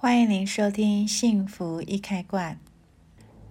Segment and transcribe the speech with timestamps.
[0.00, 2.54] 欢迎您收听《幸福一开罐》。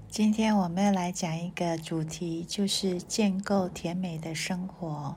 [0.07, 5.13] 今天我们要来讲一个主题，就是建构甜美的生活。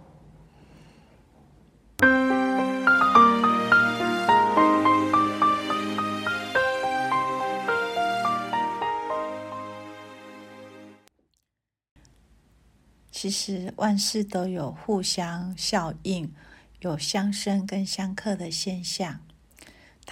[13.12, 16.34] 其实万事都有互相效应，
[16.80, 19.20] 有相生跟相克的现象。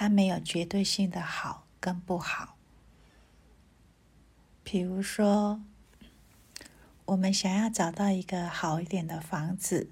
[0.00, 2.56] 它没有绝对性的好跟不好。
[4.62, 5.60] 比如说，
[7.06, 9.90] 我们想要找到一个好一点的房子，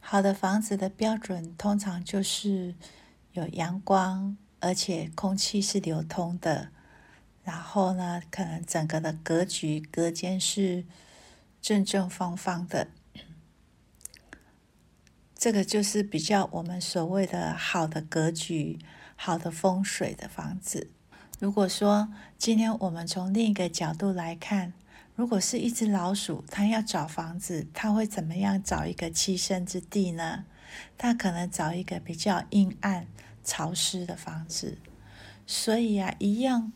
[0.00, 2.74] 好的房子的标准通常就是
[3.32, 6.70] 有阳光，而且空气是流通的。
[7.42, 10.86] 然后呢，可能整个的格局、隔间是
[11.60, 12.88] 正正方方的。
[15.36, 18.78] 这个就是比较我们所谓的好的格局、
[19.16, 20.90] 好的风水的房子。
[21.40, 24.72] 如果说今天我们从另一个角度来看，
[25.14, 30.44] 如果是一只老鼠，它要找房子，它会怎么样找一个栖身之地呢？
[30.96, 33.06] 它可能找一个比较阴暗、
[33.44, 34.78] 潮湿的房子。
[35.46, 36.72] 所以啊，一样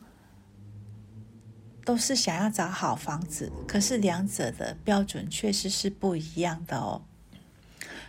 [1.84, 7.02] 都是想要找好房子，可是两者的标准确实是不一样的哦。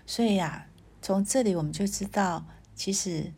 [0.05, 0.67] 所以呀，
[1.01, 2.45] 从这里我们就知道，
[2.75, 3.31] 其实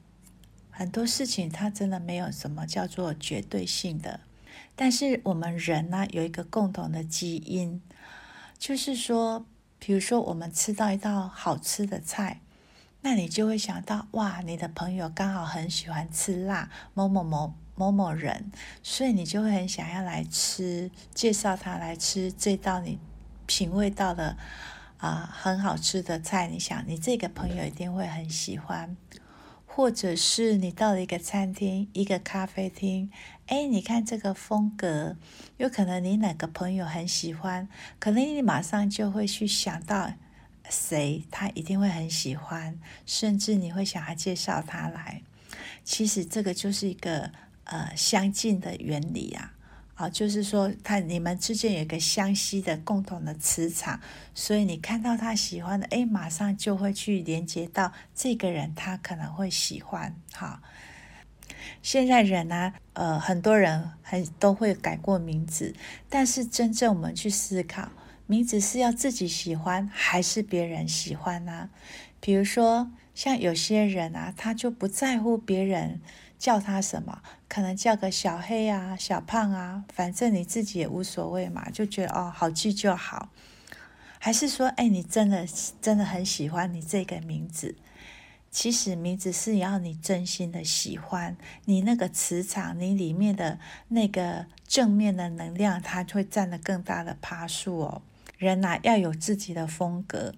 [0.72, 4.22] 很多事情它真的没有什么叫做绝对性的。
[4.76, 7.82] 但是我们人呢，有一个共同的基因，
[8.58, 9.46] 就是说，
[9.78, 12.42] 比如说我们吃到一道好吃的菜，
[13.02, 22.98] 那你就会想到，哇，你的朋友刚好很喜欢吃辣，某某某某某人，所以你就会很想要来吃，介绍他来吃这道你
[23.46, 24.38] 品味到的。
[24.98, 28.96] 啊，很好吃的菜，你想，你这个朋友一定会很喜欢，
[29.74, 33.10] 或者是你到了一个餐厅、一个咖啡厅，
[33.48, 35.16] 哎，你看这个风格，
[35.56, 40.12] 有可能你哪个朋友很喜欢，可能你马上就会去想到
[40.70, 45.22] 谁，他一定会很喜欢，甚至你会想要介绍他来。
[45.86, 47.32] 其实这个就是一个
[47.64, 49.54] 呃相近的原理啊。
[50.02, 54.00] 啊，就是说，他你们之间有一个相吸的共同的磁场，
[54.34, 60.16] 所以你看到他喜欢的，哎，马上就会去连接到这个人，他可能会喜欢。
[60.34, 60.60] 好，
[61.84, 65.76] 现在人呢、呃，很多人很都会改过名字，
[66.10, 67.92] 但是真正我们去思考，
[68.26, 71.70] 名字是要自己喜欢还是别人喜欢呢？
[72.20, 76.02] 比如说，像有些人啊，他就不在乎别人。
[76.42, 77.22] 叫他什么？
[77.48, 83.30] 可能叫个小黑啊、小胖啊，反正你自己也无所谓嘛，就觉得哦，好记就好。
[84.18, 85.46] 还是说，哎，你真的
[85.80, 87.76] 真的很喜欢你这个名字？
[88.50, 93.60] 其实名字是要你真心的喜欢，你那个磁场，你里面的
[93.90, 98.02] 那个正面的能量，它会占了更大的趴数哦。
[98.40, 100.34] 人呐、啊，要有自己的风格。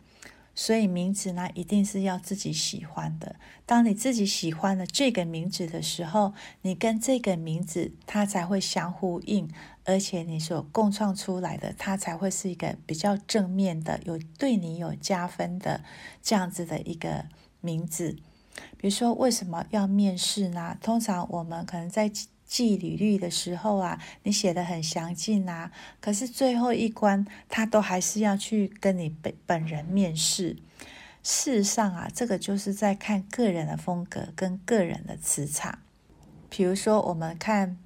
[0.56, 3.36] 所以名字呢，一定是要自己喜欢的。
[3.66, 9.50] 当你自己喜欢了这个名字的时候，你跟这个名字它才会相呼应，
[9.84, 15.84] 而且你所共创出来的，它才会是一个比较正面的，有对你有加分的
[16.22, 17.26] 这样子的一个
[17.62, 18.18] 名字。
[18.78, 20.78] 比如说，为什么要面试呢？
[20.82, 22.12] 通常我们可能在。
[22.54, 30.58] 记履历的时候啊，你写的很详尽啊，可是最后一关他都还是要去跟你本本人面试。
[31.24, 35.80] 事实上啊，这个就是在看个人的风格跟个人的磁场。
[36.48, 37.83] 比如说，我们看。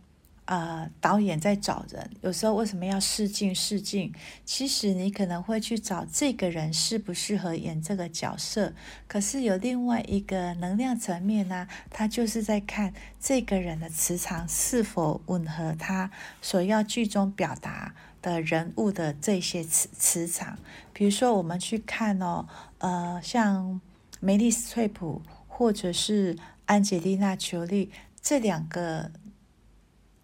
[0.48, 3.54] 呃，导演在找人，有时候为什么要试镜？
[3.54, 4.14] 试镜，
[4.46, 8.72] 其实你可能会去找这个人适不适合演这个角色。
[9.10, 16.10] 可是有另外一个能量层面呢，他就是在看这个人的磁场是否吻合他
[16.42, 20.58] 所要剧中表达的人物的这些磁磁场。
[20.94, 22.48] 比如说，我们去看哦，
[22.78, 23.82] 呃，像
[24.22, 26.38] 梅丽史翠普或者是
[26.68, 27.92] 安吉丽娜·裘丽
[28.22, 29.12] 这两个。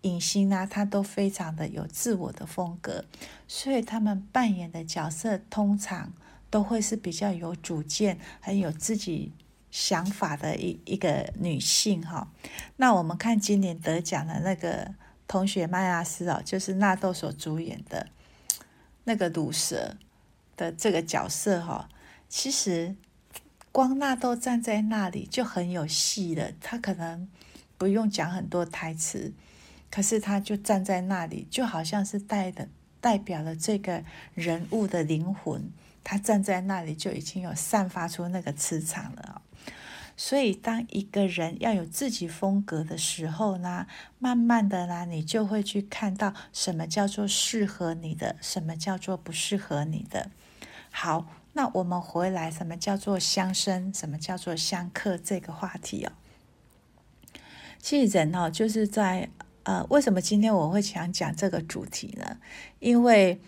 [0.04, 3.04] 影星呢，他都非常的有自我的风格，
[3.48, 6.14] 所以他们扮演的角色通常
[6.50, 9.32] 都会是比较有主见、很有自己
[9.72, 12.28] 想法的一一个女性哈。
[12.78, 14.94] 那我们看今年得奖的那个
[15.28, 18.08] 同学麦亚斯哦，就是纳豆所主演的
[19.06, 19.96] 那个毒蛇
[20.58, 21.88] 的这个角色哈，
[22.28, 22.96] 其实
[23.72, 27.28] 光纳豆站在那里就很有戏了，他可能
[27.78, 29.34] 不用讲很多台词。
[29.94, 32.68] 可是他就站在那里，就好像是带的
[33.00, 34.04] 代表了这个
[34.34, 35.70] 人物的灵魂。
[36.04, 39.44] 他站在那里就已经有散发出那个磁场了。
[40.18, 43.86] 所以，当一个人要有自己风格的时候呢，
[44.18, 50.32] 慢慢的呢，你就会去看到什么叫做适合你的，什么叫做不适合你的。
[50.90, 56.12] 好，那我们回来，什么叫做相生，什么叫做相克这个话题哦。
[57.80, 59.30] 其实人哦，就是在
[59.64, 62.38] 呃，为什么今天我会想讲这个主题呢？
[62.80, 63.40] 因为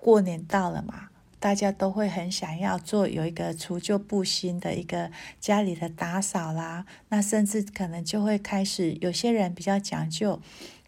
[0.00, 1.08] 过年到了嘛。
[1.42, 5.10] 大家都会很想要做有一个除旧布新的一个
[5.40, 10.38] 家里的打扫啦，那甚至可能就会开始有些人比较讲究，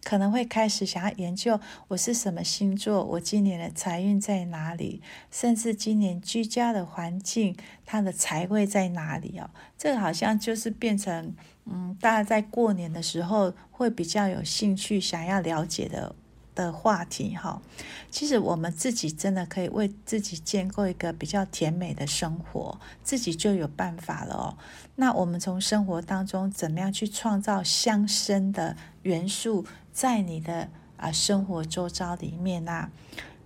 [0.04, 1.58] 可能会开始想要研究
[1.88, 9.48] 我是什么星座，我今年的财运在哪里，甚至今年居家的环境它的财位在哪里哦，
[9.78, 11.34] 这个好像就是变成
[11.66, 16.14] 嗯，大家在过年的时候会比较有兴趣想要了解的。
[16.54, 17.62] 的话题哈，
[18.10, 24.58] 其实我们自己真的可以为自己建构一个比较甜美的生活，自己就有办法了哦。
[24.96, 29.64] 那我们从生活当中怎么样去创造相生的元素，
[29.94, 30.68] 在你的
[30.98, 32.90] 啊生活周遭里面呢？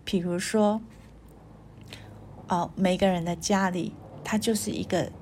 [0.04, 0.80] 比如说，
[2.48, 5.12] 哦，每个人的家里，它就是一个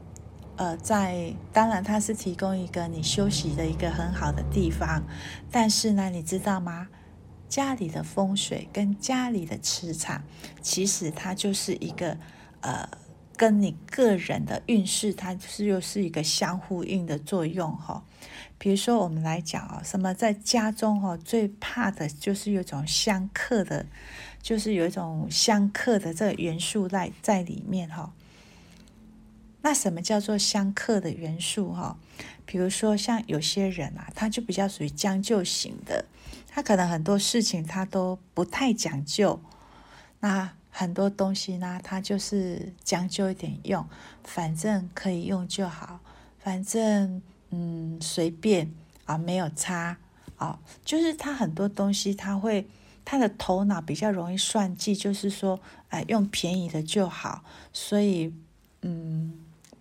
[0.56, 5.02] 呃，在当然它是提供一个你休息的一个很好的地方，
[5.50, 6.88] 但是呢，你知道吗？
[7.48, 10.24] 家里的风水跟家里的磁场，
[10.60, 12.16] 其实它就是一个
[12.60, 12.88] 呃，
[13.36, 18.02] 跟你个人的运势，它是又是一个相呼应的作用哈。
[18.58, 23.86] 比如说，我们来讲啊，什么在家中哈，最怕的就是有一种相克的，
[24.42, 28.12] 就是有一种相克的这个元素在在里面哈。
[29.64, 31.96] 那什么叫做相克的元素哈？
[32.44, 36.04] 比如说像有些人啊，他就比较属于将就型的。
[36.48, 39.40] 他可能很多事情他都不太讲究，
[40.20, 43.88] 那很多东西呢，他就是将就一点用，
[44.22, 46.00] 反正可以用就好，
[46.38, 48.70] 反正嗯随便
[49.06, 49.96] 啊，没有差
[50.36, 52.68] 啊，就是他很多东西他会
[53.02, 55.58] 他的头脑比较容易算计，就是说
[55.88, 58.34] 哎用便宜的就好，所以
[58.82, 59.32] 嗯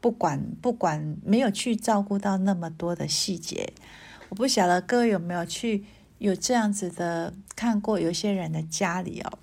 [0.03, 3.71] 不管不管没有去照顾到那么多的细节，
[4.27, 5.85] 我不晓得各位有没有去。
[6.19, 9.39] 有这样子的看过，有些人的家里哦，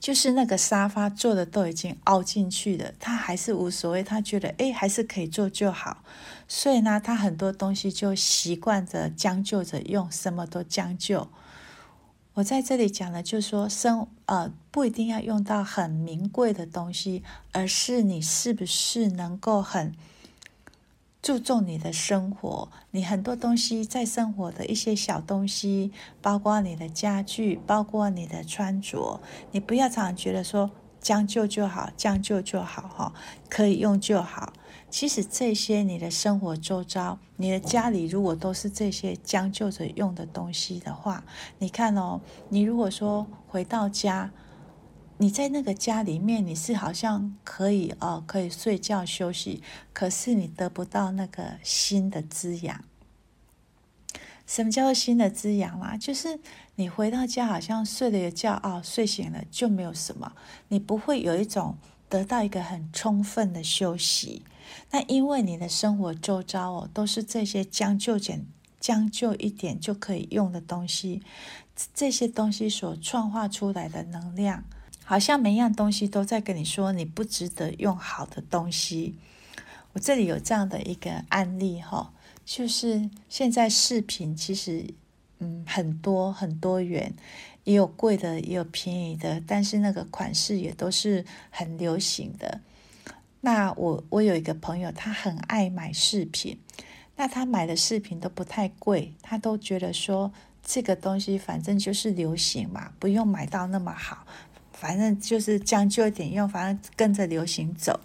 [0.00, 6.02] 就是那个沙发坐的都已经凹进去了，他还是无所谓，他觉得诶还是可以坐就好，
[6.48, 11.28] 所以呢，他很多东西就习惯着将就着用，什么都将就。
[12.34, 19.92] 我在这里讲的，就是说生呃不一定要用到很名贵的东西，而是你是不是能够很。
[21.20, 25.92] 注重你的生活，你很多东西在生活的一些小东西，
[26.22, 29.20] 包括你的家具，包括你的穿着，
[29.52, 33.12] 你不要常常觉得说将就就好，将就就好哈，
[33.50, 34.54] 可以用就好。
[34.92, 41.24] 其实这些你的生活周遭，你的家里如果都是这些将就着用的东西的话，
[41.58, 44.30] 你看哦，你如果说回到家。
[45.18, 49.62] 你在那个家里面，你是好像可以哦，可以睡觉休息，
[49.92, 52.84] 可是你得不到那个心的滋养。
[54.46, 55.96] 什么叫做心的滋养啊？
[55.96, 56.40] 就是
[56.74, 60.32] 你回到家，好像睡了一觉哦，睡醒了就没有什么，
[60.68, 61.76] 你不会有一种
[62.08, 64.42] 得到一个很充分的休息。
[64.90, 68.46] 那因为你的生活周遭哦，都是这些将就点、
[68.80, 71.22] 将就一点就可以用的东西，
[71.94, 74.64] 这些东西所创化出来的能量。
[75.04, 79.16] 好像每样东西都在跟你说你不值得用好的东西。
[79.92, 82.12] 我这里有这样的一个案例哈，
[82.46, 84.86] 就是现在饰品其实
[85.40, 87.12] 嗯很多很多元，
[87.64, 92.60] 也有贵的也有便宜的，但是那个款式也都是很流行的。
[93.42, 96.58] 那我我有一个朋友，他很爱买饰品，
[97.16, 100.32] 那他买的饰品都不太贵，他都觉得说
[100.64, 104.26] 这个东西反正就是流行嘛，不用买到那么好。
[104.72, 108.00] 反正就是将就一点用，反正跟着流行走。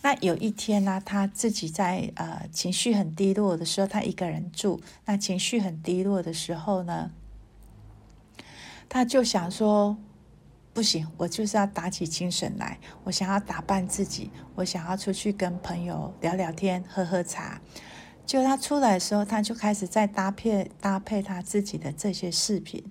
[0.00, 4.80] 那有一天呢，他自己在呃情绪很低落的时候，他一个人住。
[5.06, 7.10] 那情绪很低落的时候呢，
[8.88, 9.98] 他就想说：
[10.72, 17.60] 不行，我就是要打起精神来，我想要打扮自己，我想要出去跟朋友聊聊天、喝喝茶。
[18.24, 22.84] 就他出来的时候，他就开始在搭配搭配他自己的这些饰品。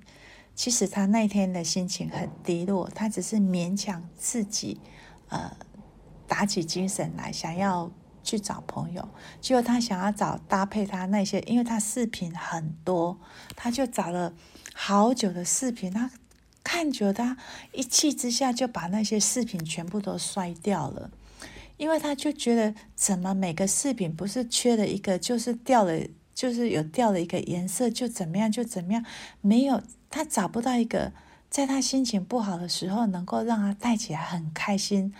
[0.55, 4.81] 其实他那天的心情很低落，他只是勉强自己，
[5.29, 5.55] 呃，
[6.27, 7.91] 打起精神来，想要
[8.23, 9.07] 去找朋友。
[9.39, 13.19] 结果他想要找搭配他那些，因为他饰品很多，
[13.55, 14.33] 他就找了
[14.73, 15.91] 好久的饰品。
[15.91, 16.09] 他
[16.67, 17.37] 看久，他
[17.71, 21.09] 一气之下就把那些饰品全部都摔掉了。
[21.77, 25.97] 因为他就觉得怎么每个饰品不是缺了一个，就是掉了，
[26.35, 29.05] 就是有掉了一个颜色就怎么样就怎么样，
[29.39, 31.13] 没有他找不到一个
[31.49, 35.13] 在他心情不好的时候能够让他戴起来很开心、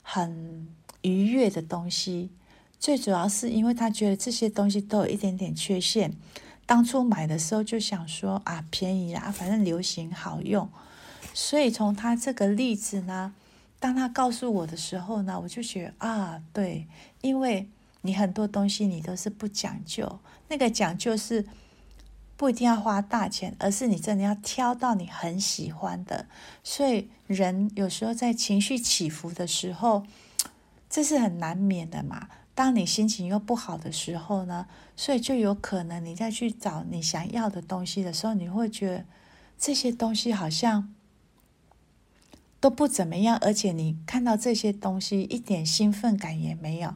[0.00, 0.66] 很
[1.02, 2.30] 愉悦的东西。
[2.80, 6.14] 最主要是因为他觉得这些东西都有一点点缺陷。
[6.64, 10.66] 当初买的时候就想说啊，便宜啦，反正流行好用。
[11.34, 13.34] 所以从他这个例子呢，
[13.80, 16.86] 当他告诉我的时候呢，我就觉得啊，对，
[17.20, 17.68] 因为
[18.02, 21.44] 你很多东西你都是不讲究，那个讲究是
[22.36, 26.26] 不一定要花大钱，而是你真的要挑到你很喜欢的。
[26.62, 30.06] 所以人有时候在情绪起伏的时候，
[30.88, 32.28] 这是很难免的嘛。
[32.54, 39.04] 当你心情又不好的时候呢，所以就有可能你再去找你想要的东西的时候，你会觉得
[39.58, 40.93] 这些东西好像
[42.64, 46.94] 都不怎么样，而且你看到这些东西一点兴奋感也没有，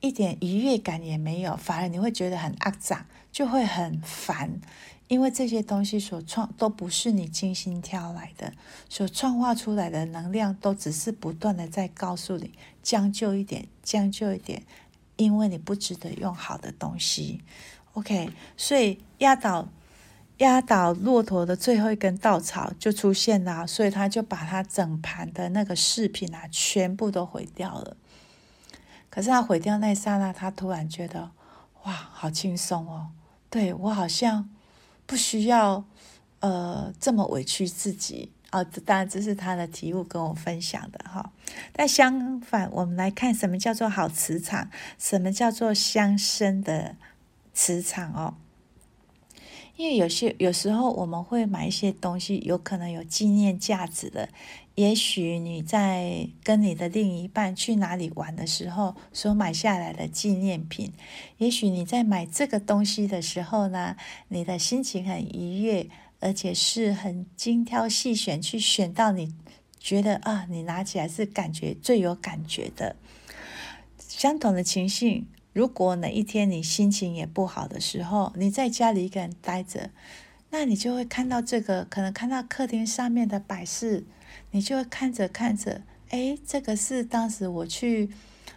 [0.00, 4.58] 一点愉悦感也没有，反而你会觉得很肮脏，就会很烦。
[5.08, 8.54] 因为这些东西所创都不是你精心挑来的，
[8.88, 14.62] 所创化出来的能量都只是不断的在告诉你将就一点，将就一点，
[15.16, 17.42] 因为你不值得用好的东西。
[17.92, 19.68] OK，所以压倒
[20.38, 27.96] 压倒骆驼的最后一根稻草就出现了，所以他就把他整盘的那个饰品啊全部都毁掉了。
[29.10, 31.30] 可是他毁掉那一刹那，他突然觉得
[31.84, 33.08] 哇，好轻松哦！
[33.48, 34.50] 对，我好像。
[35.08, 35.84] 不需要，
[36.40, 38.58] 呃，这么委屈自己啊！
[38.60, 41.30] 哦，当然这是他的题目跟我分享的哈。
[41.72, 46.96] 但相反，我们来看什么叫做好磁场，什么叫做相生的
[47.54, 48.34] 磁场哦。
[49.76, 54.28] 因为有些有时候我们会买一些东西，有可能有纪念价值的。
[54.74, 60.92] 也许你在跟你的另一半去哪里玩的时候所买下来的纪念品，
[61.38, 63.96] 也许你在买这个东西的时候呢，
[64.28, 65.88] 你的心情很愉悦，
[66.20, 69.34] 而且是很精挑细选去选到你
[69.78, 72.96] 觉得啊，你拿起来是感觉最有感觉的。
[73.98, 75.24] 相同的情绪，
[75.56, 79.88] 如果哪一天你心情也不好的时候，你在家里一个人待着，
[80.50, 84.04] 那你就会看到这个，可能看到客厅上面的摆饰。
[84.50, 88.10] 你就会看着看着，哎，这个是当时我去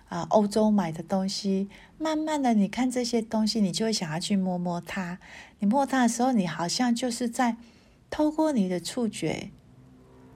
[0.10, 1.70] 啊欧洲买的东西。
[1.98, 5.20] 慢慢的，你看这些东西，你就会想要去摸摸它。
[5.60, 7.56] 你摸它的时候，你好像就是在
[8.10, 9.52] 透过你的触觉，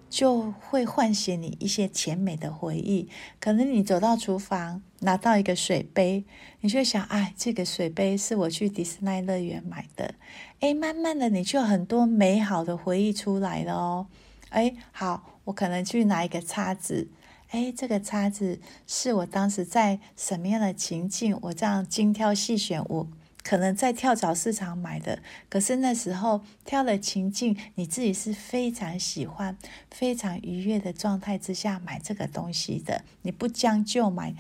[0.10, 3.10] 就会唤醒你一些甜美的回忆。
[3.42, 6.26] 可能你走到厨房，拿到一个水杯，
[6.60, 10.16] 你就想，哎，这个水杯是我去迪士尼乐园买的。
[10.60, 14.08] 哎，慢慢的，你就很多美好的回忆出来了哦。
[14.50, 15.30] 哎，好。
[15.46, 17.10] 我可能去拿一个叉子，
[17.50, 23.06] 哎，这个叉子是我当时在什么样的情境，我这样精挑细选，我
[23.44, 25.20] 可能在跳蚤市场买的。
[25.50, 29.58] 可是那时候挑的情境，你自己是非常喜欢、
[29.92, 33.04] 非常愉悦的状态之下买这个东西的。
[33.24, 34.34] 你不将就买，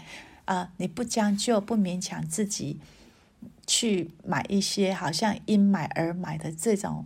[0.45, 2.79] 呃，你不将就不勉强自己
[3.65, 7.05] 去买一些好像因买而买的这种，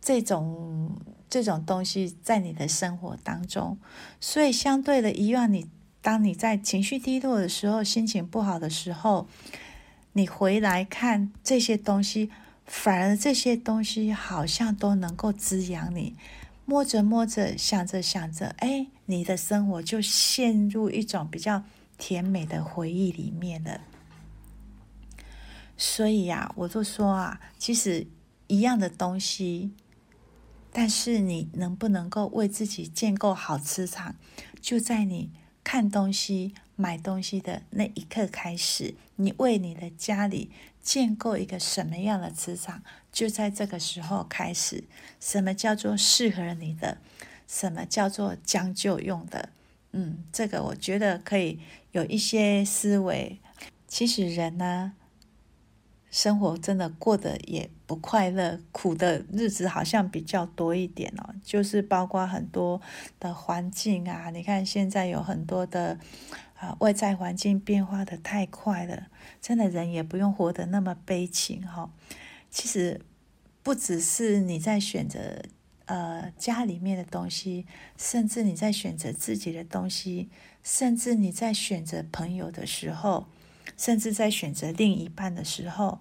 [0.00, 0.96] 这种。
[1.28, 3.76] 这种东西在你的生活当中，
[4.20, 5.66] 所以相对的，一样，你
[6.00, 9.26] 当你在情绪低落的时候，心情不好的时候，
[10.12, 12.30] 你回来看这些东西，
[12.64, 16.14] 反而这些东西好像都能够滋养你。
[16.64, 21.64] 摸着摸着，想着想着，哎，你的生活就陷入一种比较
[21.98, 23.80] 甜美的回忆里面了。
[25.76, 28.06] 所以呀，我就说啊，其实
[28.46, 29.72] 一样的东西。
[30.72, 34.14] 但是你能不能够为自己建构好磁场，
[34.60, 35.30] 就在你
[35.64, 38.94] 看东西、买东西的那一刻开始。
[39.16, 40.50] 你为你的家里
[40.82, 44.84] 建构一个什么样的磁场，就在这个时候开始。
[45.18, 46.98] 什么叫做适合你的？
[47.48, 49.48] 什么叫做将就用的？
[49.98, 51.58] 嗯，这个我觉得可以
[51.92, 53.40] 有一些思维。
[53.88, 54.92] 其实人呢，
[56.10, 61.34] 生活真的过得也不快乐，苦的日子好像比较多一点哦。
[61.42, 62.78] 就是包括很多
[63.18, 65.98] 的环境啊，你看现在有很多的
[66.58, 69.06] 啊外在环境变化的太快了，
[69.40, 71.90] 真的人也不用活得那么悲情哈、哦。
[72.50, 73.00] 其实
[73.62, 75.40] 不只是你在选择
[75.86, 77.66] 呃家里面的东西，
[77.96, 80.28] 甚至你在选择自己的东西，
[80.62, 83.26] 甚至你在选择朋友的时候。
[83.76, 86.00] 甚至在选择另一半的时候，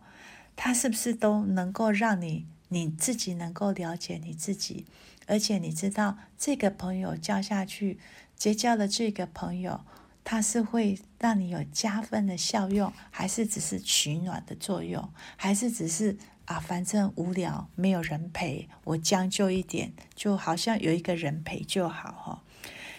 [0.56, 4.86] 他是不是都能够让你你自己能够了解你自己，
[5.26, 8.00] 而且你知道这个朋友交下去，
[8.38, 9.82] 结交的这个朋友，
[10.24, 22.44] 它是会让你有加分的效用，还是只是取暖的作用，还是只是啊，反正无聊没有人陪，我将就一点，就好像有一个人陪就好哈。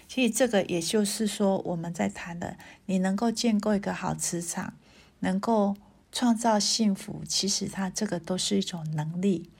[0.08, 4.74] 其实这个也就是说，我们在谈的，你能够建构一个好磁场，
[5.20, 5.76] 能够
[6.10, 9.50] 创造幸福，其实它这个都是一种能力，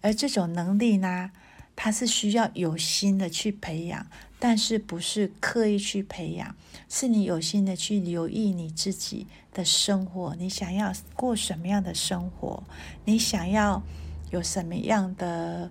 [0.00, 1.30] 而这种能力呢，
[1.76, 4.06] 它是需要有心的去培养。
[4.42, 6.56] 但是不是刻意去培养，
[6.88, 12.64] 是你有心的去留意你自己的生活，你想要过什么样的生活，
[13.04, 13.82] 你想要
[14.30, 15.70] 有什么样的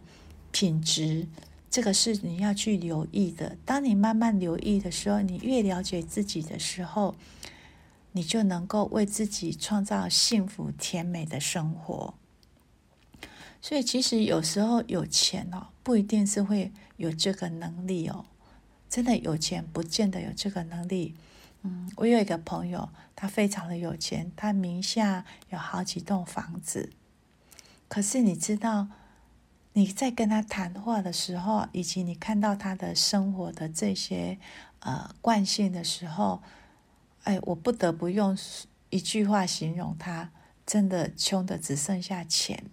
[0.51, 1.27] 品质，
[1.71, 3.57] 这个是你要去留意的。
[3.65, 7.15] 当你慢慢留意的时候，你越了解自己的时候，
[8.11, 12.13] 你就能够为自己创造幸福甜美的生活。
[13.61, 18.25] 所以，其实有时候有钱哦，不一定是会有这个能力哦。
[18.89, 21.15] 真的有钱，不见得有这个能力。
[21.61, 26.91] 嗯，我有一个朋友，他非常的有钱，他名下有好几栋房子。
[27.87, 28.87] 可是你知道，
[29.73, 34.37] 你在跟他谈话的时候，以及你看到他的生活的这些
[34.79, 36.41] 呃惯性的时候，
[37.23, 38.37] 哎，我不得不用
[38.89, 40.31] 一句话形容他：
[40.65, 42.63] 真的穷的只剩下钱，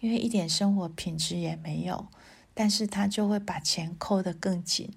[0.00, 2.06] 因为一点生活品质也没有。
[2.60, 4.92] 但是他就会把钱抠得更紧。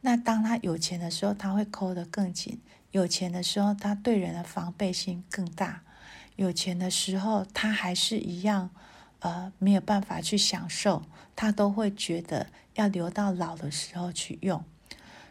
[0.00, 2.58] 那当他有钱的时候，他会抠得更紧。
[2.90, 5.82] 有钱的时候，他对人的防备心更大。
[6.36, 8.70] 有钱的时候，他还是一样，
[9.18, 11.02] 呃，没有办法去享受。
[11.36, 14.64] 他都会觉得要留到老的时候去用。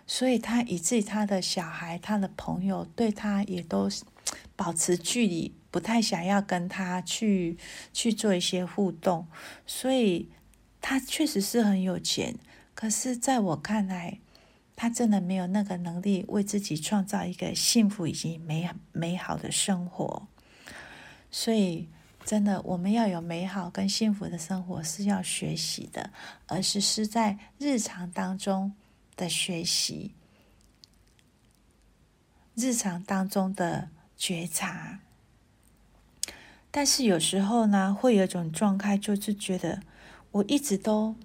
[0.05, 3.89] 所以他以至于他的小孩、他的朋友对他也都
[4.55, 7.57] 保持距离，不太想要跟他去
[7.91, 9.25] 去做一些互动。
[9.65, 10.29] 所以。
[10.81, 12.35] 他确实是很有钱，
[12.73, 14.19] 可是在我看来，
[14.75, 20.27] 他真的没有那个能力为自己创造一个幸福以及美美好的生活。
[21.29, 21.87] 所以，
[22.25, 26.09] 真的，我们要有美好跟幸福的生活是要学习的，
[26.47, 28.73] 而是是在日常当中
[29.15, 30.15] 的学习，
[32.55, 34.99] 日常当中的觉察。
[36.71, 39.83] 但是有时候呢，会有一种状态，就是觉得。
[40.31, 41.15] 我一直都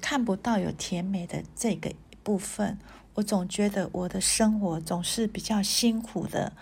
[0.00, 2.76] 看不到有甜美的这个部分，
[3.14, 6.52] 我总觉得我的生活总是比较辛苦的，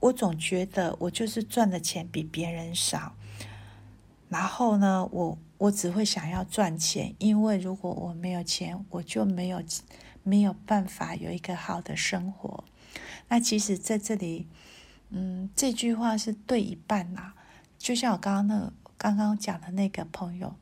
[0.00, 3.14] 我总觉得我就是赚的钱比别人少，
[4.28, 9.62] 然后呢，我我只会想要赚钱，因为如果我没有钱，我就没有
[10.24, 12.64] 没有办法有一个好的生活。
[13.28, 14.48] 那其实在这里，
[15.10, 17.34] 嗯，这句话是对一半啦，
[17.78, 20.56] 就像我刚刚那刚刚讲的那个朋友。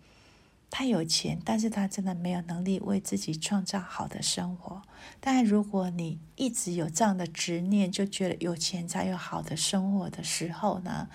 [0.77, 4.83] 他有钱，但是他真的没有能力为自己创造好的生活。
[5.21, 11.09] 但如果你一直有这样的执念，就觉得有钱才有好的生活的时候呢，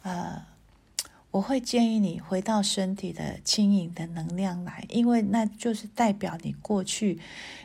[0.00, 0.46] 呃，
[1.30, 7.20] 我会建议你回到身体的轻盈的能量来，因为那就是代表你过去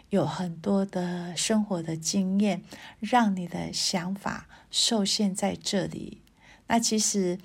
[0.09, 2.61] 有很多的生活的经验，
[2.99, 6.21] 让你的想法受限在这里。
[6.67, 7.39] 那其实。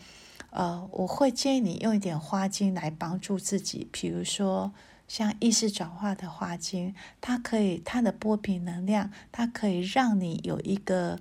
[0.52, 4.70] 呃，我会建议你用一点花精来帮助自己，比如说
[5.08, 11.18] 像意识转化的花精，它可以它的波频能量，它可以让你有一个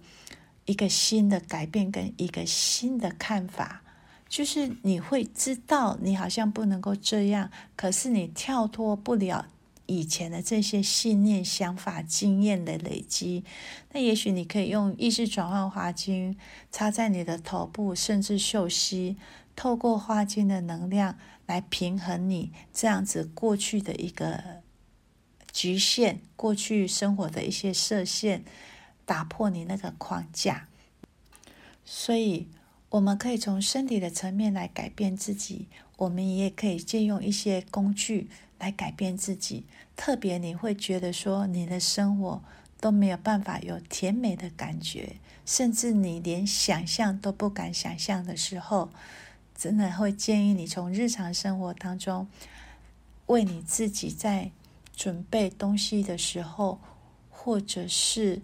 [0.65, 3.82] 一个新的改变跟一个新的看法，
[4.28, 9.46] 就是你会知道你好像不能够这样，可是你跳脱不了
[9.91, 13.43] 以前的这些信念、想法、经验的累积，
[13.91, 16.38] 那也许你可以用意识转换花精
[16.71, 19.17] 插在你的头部，甚至嗅息，
[19.54, 24.62] 透过花精的能量来平衡你这样子过去的一个
[25.51, 28.45] 局限，过去生活的一些设限，
[29.06, 30.69] 打破你那个框架。
[31.84, 32.47] 所以，
[32.91, 38.30] 我们可以从身体的层面来改变自己，我们也可以借用一些工具。
[38.62, 42.39] 来改变自己，特别你会觉得说你的生活
[42.80, 45.15] 都没有办法有甜美的感觉，
[45.47, 48.91] 甚至你连想象都不敢想象的时候，
[49.56, 52.28] 真的会建议你从日常生活当中，
[53.26, 54.52] 为你自己在
[54.95, 56.80] 准备东西的时候，
[57.32, 58.43] 或者是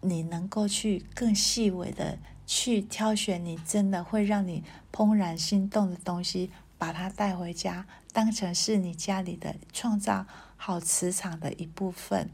[0.00, 6.50] 你能够去更细微的去挑选你真的会让你怦然心动的东西。
[6.80, 7.84] 把它带回家，
[8.18, 10.26] 当成是你家里的创造
[10.56, 12.30] 好磁场的一部分，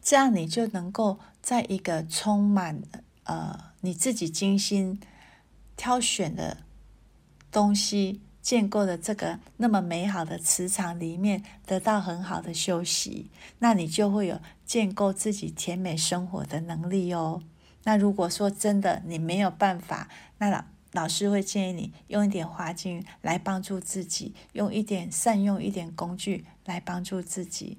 [0.00, 2.80] 这样你就能够在一个充满
[3.24, 5.00] 呃你自己精心
[5.76, 6.58] 挑选的
[7.50, 17.42] 东西建构的这个那么美好的磁场里面得到很好的休息，那你就会有建构自己甜美生活的能力哦。
[17.82, 27.78] 那如果说真的你没有办法，那老师会建议你用一点花精来帮助自己，用一点善用一点工具来帮助自己。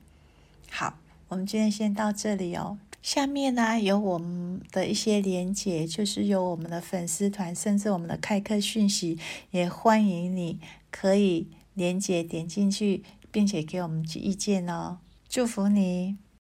[0.69, 0.97] 好，
[1.27, 2.77] 我们今天先到这里哦。
[3.01, 9.17] 下面呢有我们的一些连结，就是有我们的粉丝团，甚至我们的开课讯息，
[9.49, 10.59] 也欢迎你
[10.91, 14.99] 可以连结点进去，并且给我们意见哦。
[15.27, 16.17] 祝福你。